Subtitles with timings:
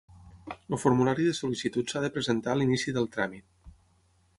[0.53, 3.51] El formulari de sol·licitud s'ha de presentar a l'inici del tràmit.